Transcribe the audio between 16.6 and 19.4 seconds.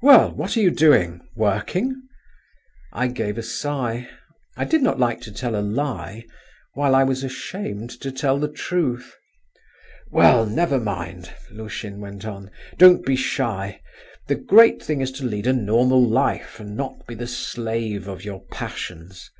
and not be the slave of your passions.